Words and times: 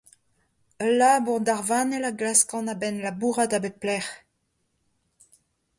Ul 0.85 0.93
labour 1.01 1.39
darvanel 1.47 2.03
a 2.09 2.11
glaskan 2.19 2.71
a-benn 2.73 3.01
labourat 3.05 3.51
a 3.57 3.59
bep 3.63 3.79
lec'h. 3.87 4.13